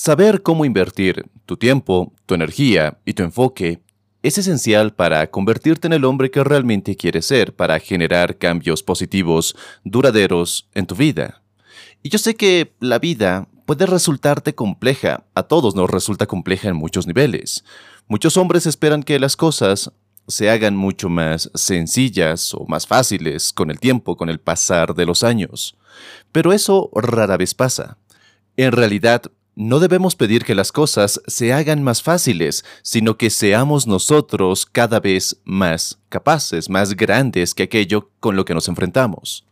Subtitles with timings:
[0.00, 3.82] Saber cómo invertir tu tiempo, tu energía y tu enfoque
[4.22, 9.56] es esencial para convertirte en el hombre que realmente quieres ser, para generar cambios positivos,
[9.82, 11.42] duraderos en tu vida.
[12.00, 16.76] Y yo sé que la vida puede resultarte compleja, a todos nos resulta compleja en
[16.76, 17.64] muchos niveles.
[18.06, 19.90] Muchos hombres esperan que las cosas
[20.28, 25.06] se hagan mucho más sencillas o más fáciles con el tiempo, con el pasar de
[25.06, 25.76] los años.
[26.30, 27.98] Pero eso rara vez pasa.
[28.56, 29.22] En realidad,
[29.58, 35.00] no debemos pedir que las cosas se hagan más fáciles, sino que seamos nosotros cada
[35.00, 39.44] vez más capaces, más grandes que aquello con lo que nos enfrentamos.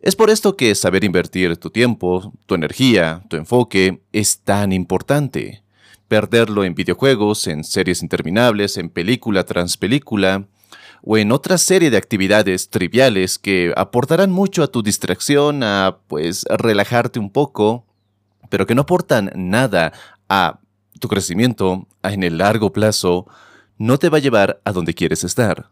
[0.00, 5.64] Es por esto que saber invertir tu tiempo, tu energía, tu enfoque es tan importante.
[6.06, 10.46] Perderlo en videojuegos, en series interminables, en película tras película,
[11.02, 16.44] o en otra serie de actividades triviales que aportarán mucho a tu distracción, a pues
[16.48, 17.84] relajarte un poco,
[18.52, 19.94] pero que no aportan nada
[20.28, 20.60] a
[21.00, 23.26] tu crecimiento en el largo plazo,
[23.78, 25.70] no te va a llevar a donde quieres estar.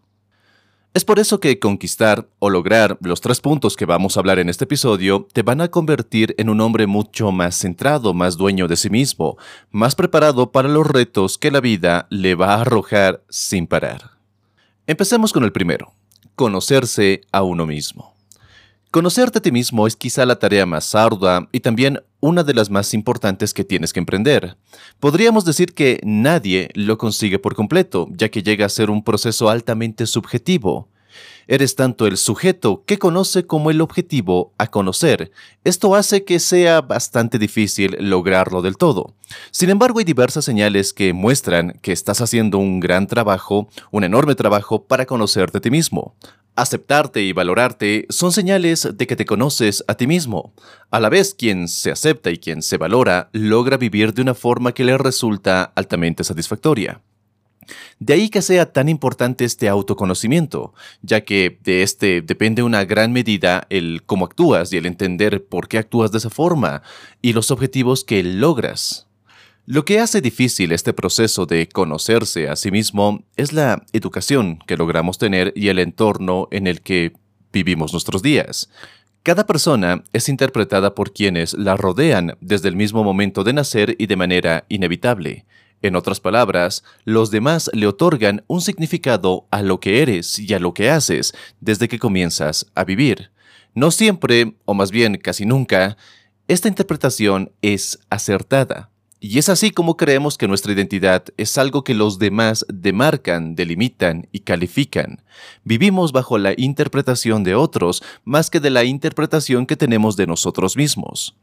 [0.95, 4.49] Es por eso que conquistar o lograr los tres puntos que vamos a hablar en
[4.49, 8.79] este episodio te van a convertir en un hombre mucho más centrado, más dueño de
[8.79, 9.37] sí mismo,
[9.71, 14.13] más preparado para los retos que la vida le va a arrojar sin parar.
[14.87, 15.93] Empecemos con el primero,
[16.35, 18.15] conocerse a uno mismo.
[18.91, 22.71] Conocerte a ti mismo es quizá la tarea más ardua y también una de las
[22.71, 24.57] más importantes que tienes que emprender.
[24.99, 29.49] Podríamos decir que nadie lo consigue por completo, ya que llega a ser un proceso
[29.49, 30.89] altamente subjetivo.
[31.51, 35.33] Eres tanto el sujeto que conoce como el objetivo a conocer.
[35.65, 39.17] Esto hace que sea bastante difícil lograrlo del todo.
[39.51, 44.37] Sin embargo, hay diversas señales que muestran que estás haciendo un gran trabajo, un enorme
[44.37, 46.15] trabajo para conocerte a ti mismo.
[46.55, 50.55] Aceptarte y valorarte son señales de que te conoces a ti mismo.
[50.93, 54.71] A la vez, quien se acepta y quien se valora logra vivir de una forma
[54.71, 57.01] que le resulta altamente satisfactoria.
[57.99, 63.13] De ahí que sea tan importante este autoconocimiento, ya que de este depende una gran
[63.13, 66.83] medida el cómo actúas y el entender por qué actúas de esa forma
[67.23, 69.07] y los objetivos que logras.
[69.67, 74.77] Lo que hace difícil este proceso de conocerse a sí mismo es la educación que
[74.77, 77.13] logramos tener y el entorno en el que
[77.53, 78.71] vivimos nuestros días.
[79.23, 84.07] Cada persona es interpretada por quienes la rodean desde el mismo momento de nacer y
[84.07, 85.45] de manera inevitable.
[85.83, 90.59] En otras palabras, los demás le otorgan un significado a lo que eres y a
[90.59, 93.31] lo que haces desde que comienzas a vivir.
[93.75, 95.97] No siempre, o más bien casi nunca,
[96.49, 98.91] esta interpretación es acertada.
[99.23, 104.29] Y es así como creemos que nuestra identidad es algo que los demás demarcan, delimitan
[104.33, 105.23] y califican.
[105.63, 110.75] Vivimos bajo la interpretación de otros más que de la interpretación que tenemos de nosotros
[110.77, 111.37] mismos.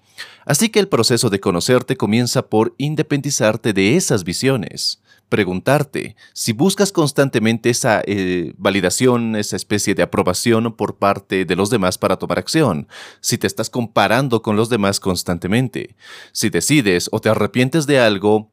[0.46, 6.92] Así que el proceso de conocerte comienza por independizarte de esas visiones preguntarte si buscas
[6.92, 12.40] constantemente esa eh, validación, esa especie de aprobación por parte de los demás para tomar
[12.40, 12.88] acción,
[13.20, 15.96] si te estás comparando con los demás constantemente,
[16.32, 18.50] si decides o te arrepientes de algo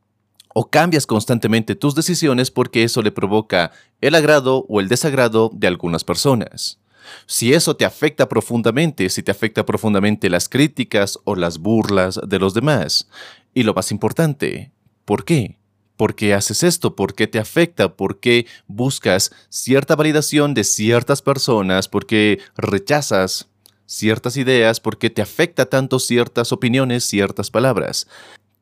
[0.55, 5.67] o cambias constantemente tus decisiones porque eso le provoca el agrado o el desagrado de
[5.67, 6.79] algunas personas.
[7.27, 12.39] Si eso te afecta profundamente, si te afecta profundamente las críticas o las burlas de
[12.39, 13.09] los demás.
[13.55, 14.73] Y lo más importante,
[15.05, 15.59] ¿por qué?
[15.97, 16.97] ¿Por qué haces esto?
[16.97, 17.95] ¿Por qué te afecta?
[17.97, 21.89] ¿Por qué buscas cierta validación de ciertas personas?
[21.89, 23.49] ¿Por qué rechazas
[23.87, 24.81] ciertas ideas?
[24.81, 28.09] ¿Por qué te afecta tanto ciertas opiniones, ciertas palabras?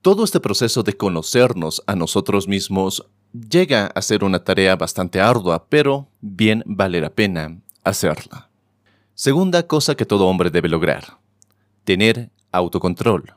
[0.03, 5.67] Todo este proceso de conocernos a nosotros mismos llega a ser una tarea bastante ardua,
[5.69, 8.50] pero bien vale la pena hacerla.
[9.14, 11.19] Segunda cosa que todo hombre debe lograr.
[11.84, 13.34] Tener autocontrol.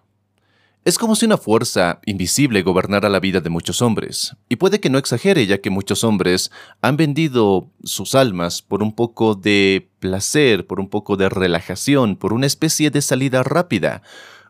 [0.86, 4.36] Es como si una fuerza invisible gobernara la vida de muchos hombres.
[4.50, 8.94] Y puede que no exagere, ya que muchos hombres han vendido sus almas por un
[8.94, 14.04] poco de placer, por un poco de relajación, por una especie de salida rápida.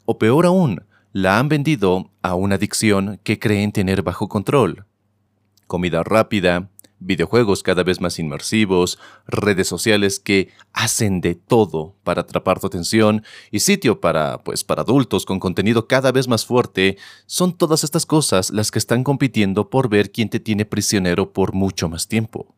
[0.03, 0.83] O peor aún,
[1.13, 4.85] la han vendido a una adicción que creen tener bajo control.
[5.67, 6.69] Comida rápida,
[7.05, 13.23] videojuegos cada vez más inmersivos, redes sociales que hacen de todo para atrapar tu atención
[13.51, 18.05] y sitio para pues para adultos con contenido cada vez más fuerte, son todas estas
[18.05, 22.53] cosas las que están compitiendo por ver quién te tiene prisionero por mucho más tiempo.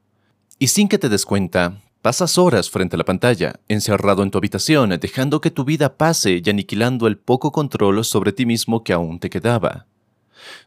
[0.60, 4.38] Y sin que te des cuenta, Pasas horas frente a la pantalla, encerrado en tu
[4.38, 8.94] habitación, dejando que tu vida pase y aniquilando el poco control sobre ti mismo que
[8.94, 9.88] aún te quedaba.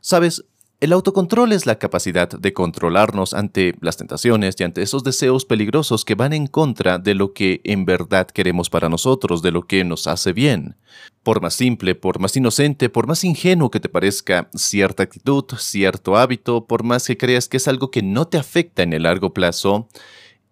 [0.03, 0.45] Sabes,
[0.81, 6.07] el autocontrol es la capacidad de controlarnos ante las tentaciones y ante esos deseos peligrosos
[6.07, 9.85] que van en contra de lo que en verdad queremos para nosotros, de lo que
[9.85, 10.77] nos hace bien.
[11.23, 16.17] Por más simple, por más inocente, por más ingenuo que te parezca cierta actitud, cierto
[16.17, 19.35] hábito, por más que creas que es algo que no te afecta en el largo
[19.35, 19.87] plazo,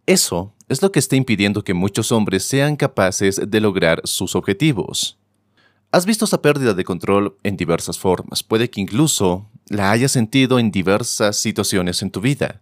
[0.04, 5.17] eso es lo que está impidiendo que muchos hombres sean capaces de lograr sus objetivos.
[5.90, 10.58] Has visto esa pérdida de control en diversas formas, puede que incluso la hayas sentido
[10.58, 12.60] en diversas situaciones en tu vida.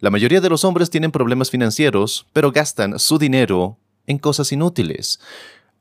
[0.00, 3.78] La mayoría de los hombres tienen problemas financieros, pero gastan su dinero
[4.08, 5.20] en cosas inútiles.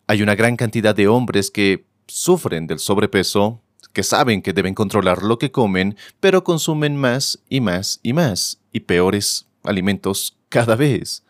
[0.05, 3.61] Hay una gran cantidad de hombres que sufren del sobrepeso,
[3.91, 8.59] que saben que deben controlar lo que comen, pero consumen más y más y más,
[8.71, 11.24] y peores alimentos cada vez.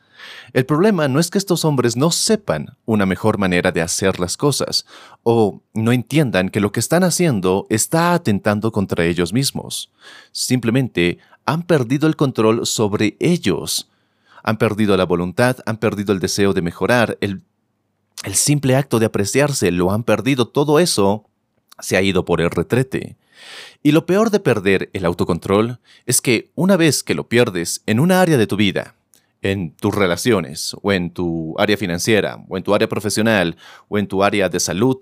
[0.54, 4.38] El problema no es que estos hombres no sepan una mejor manera de hacer las
[4.38, 4.86] cosas,
[5.24, 9.92] o no entiendan que lo que están haciendo está atentando contra ellos mismos.
[10.32, 13.90] Simplemente han perdido el control sobre ellos.
[14.44, 17.42] Han perdido la voluntad, han perdido el deseo de mejorar, el,
[18.24, 20.48] el simple acto de apreciarse, lo han perdido.
[20.48, 21.26] Todo eso
[21.80, 23.18] se ha ido por el retrete.
[23.84, 28.00] Y lo peor de perder el autocontrol es que una vez que lo pierdes en
[28.00, 28.96] una área de tu vida,
[29.42, 34.08] en tus relaciones, o en tu área financiera, o en tu área profesional, o en
[34.08, 34.98] tu área de salud,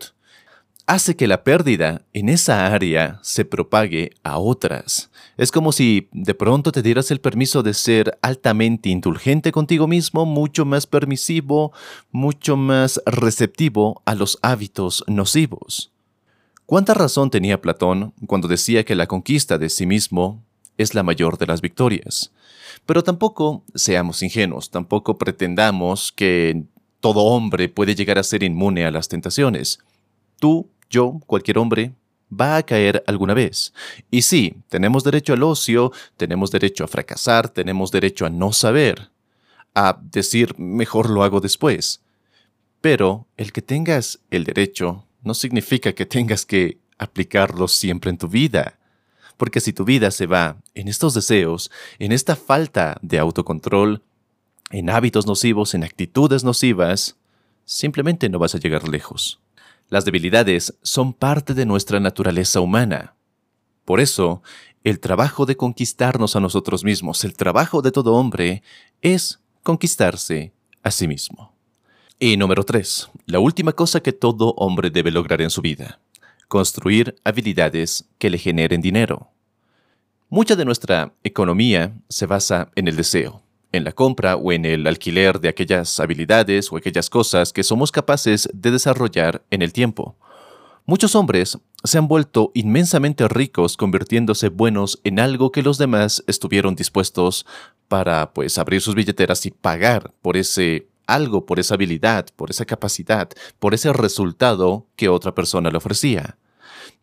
[0.86, 5.10] hace que la pérdida en esa área se propague a otras.
[5.38, 10.26] Es como si de pronto te dieras el permiso de ser altamente indulgente contigo mismo,
[10.26, 11.72] mucho más permisivo,
[12.12, 15.92] mucho más receptivo a los hábitos nocivos.
[16.66, 20.44] ¿Cuánta razón tenía Platón cuando decía que la conquista de sí mismo
[20.84, 22.32] es la mayor de las victorias?
[22.86, 26.64] Pero tampoco seamos ingenuos, tampoco pretendamos que
[27.00, 29.80] todo hombre puede llegar a ser inmune a las tentaciones.
[30.40, 31.94] Tú, yo, cualquier hombre,
[32.34, 33.74] va a caer alguna vez.
[34.10, 39.12] Y sí, tenemos derecho al ocio, tenemos derecho a fracasar, tenemos derecho a no saber,
[39.76, 42.02] a decir mejor lo hago después.
[42.82, 48.28] Pero el que tengas el derecho no significa que tengas que aplicarlo siempre en tu
[48.28, 48.78] vida.
[49.44, 51.70] Porque si tu vida se va en estos deseos,
[52.00, 54.02] en esta falta de autocontrol,
[54.70, 57.18] en hábitos nocivos, en actitudes nocivas,
[57.66, 59.42] simplemente no vas a llegar lejos.
[59.90, 63.16] Las debilidades son parte de nuestra naturaleza humana.
[63.84, 64.42] Por eso,
[64.86, 68.64] el trabajo de conquistarnos a nosotros mismos, el trabajo de todo hombre,
[69.02, 70.54] es conquistarse
[70.84, 71.52] a sí mismo.
[72.18, 73.10] Y número 3.
[73.26, 76.00] La última cosa que todo hombre debe lograr en su vida
[76.54, 79.33] construir habilidades que le generen dinero.
[80.34, 84.88] Mucha de nuestra economía se basa en el deseo, en la compra o en el
[84.88, 90.16] alquiler de aquellas habilidades o aquellas cosas que somos capaces de desarrollar en el tiempo.
[90.88, 96.74] Muchos hombres se han vuelto inmensamente ricos convirtiéndose buenos en algo que los demás estuvieron
[96.74, 97.46] dispuestos
[97.88, 102.66] para pues abrir sus billeteras y pagar por ese algo, por esa habilidad, por esa
[102.66, 106.40] capacidad, por ese resultado que otra persona le ofrecía.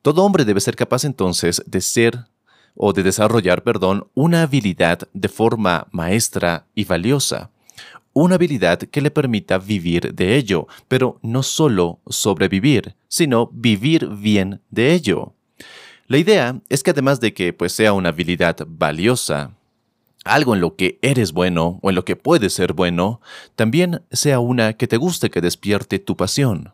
[0.03, 2.25] Todo hombre debe ser capaz entonces de ser
[2.75, 7.51] o de desarrollar, perdón, una habilidad de forma maestra y valiosa.
[8.13, 14.61] Una habilidad que le permita vivir de ello, pero no solo sobrevivir, sino vivir bien
[14.71, 15.35] de ello.
[16.09, 19.53] La idea es que además de que pues, sea una habilidad valiosa,
[20.25, 23.21] algo en lo que eres bueno o en lo que puedes ser bueno,
[23.55, 26.73] también sea una que te guste que despierte tu pasión.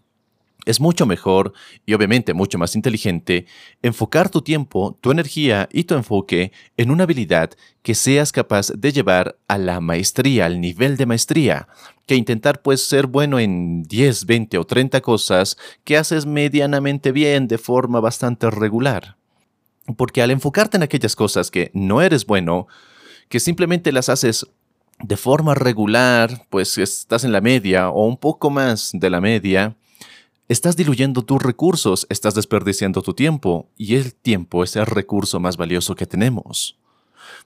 [0.65, 1.53] Es mucho mejor
[1.85, 3.47] y obviamente mucho más inteligente
[3.83, 7.51] enfocar tu tiempo, tu energía y tu enfoque en una habilidad
[7.83, 11.69] que seas capaz de llevar a la maestría, al nivel de maestría,
[12.07, 17.47] que intentar pues ser bueno en 10, 20 o 30 cosas que haces medianamente bien
[17.47, 19.17] de forma bastante regular.
[19.97, 22.67] Porque al enfocarte en aquellas cosas que no eres bueno,
[23.29, 24.47] que simplemente las haces
[24.99, 29.77] de forma regular, pues estás en la media o un poco más de la media,
[30.49, 35.57] Estás diluyendo tus recursos, estás desperdiciando tu tiempo, y el tiempo es el recurso más
[35.57, 36.79] valioso que tenemos.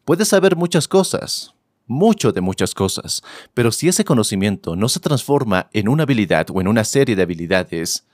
[0.05, 1.55] Puedes saber muchas cosas,
[1.87, 3.23] mucho de muchas cosas,
[3.55, 7.23] pero si ese conocimiento no se transforma en una habilidad o en una serie de
[7.23, 8.05] habilidades,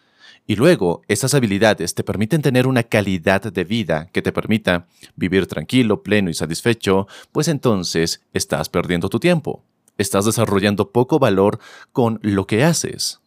[0.48, 5.46] Y luego, esas habilidades te permiten tener una calidad de vida que te permita vivir
[5.48, 9.64] tranquilo, pleno y satisfecho, pues entonces estás perdiendo tu tiempo.
[9.98, 11.58] Estás desarrollando poco valor
[11.92, 13.20] con lo que haces.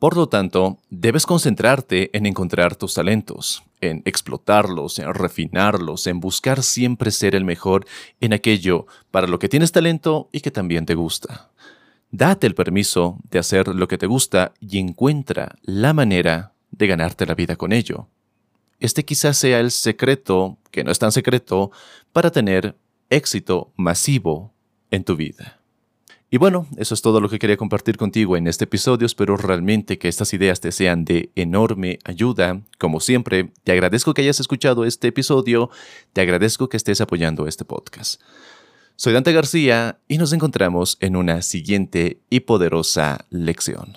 [0.00, 6.62] Por lo tanto, debes concentrarte en encontrar tus talentos, en explotarlos, en refinarlos, en buscar
[6.62, 7.84] siempre ser el mejor
[8.18, 11.50] en aquello para lo que tienes talento y que también te gusta.
[12.10, 17.26] Date el permiso de hacer lo que te gusta y encuentra la manera de ganarte
[17.26, 18.08] la vida con ello.
[18.78, 21.72] Este quizás sea el secreto, que no es tan secreto,
[22.14, 22.74] para tener
[23.10, 24.54] éxito masivo
[24.90, 25.59] en tu vida.
[26.32, 29.04] Y bueno, eso es todo lo que quería compartir contigo en este episodio.
[29.04, 32.62] Espero realmente que estas ideas te sean de enorme ayuda.
[32.78, 35.70] Como siempre, te agradezco que hayas escuchado este episodio.
[36.12, 38.22] Te agradezco que estés apoyando este podcast.
[38.94, 43.96] Soy Dante García y nos encontramos en una siguiente y poderosa lección.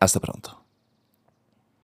[0.00, 0.59] Hasta pronto.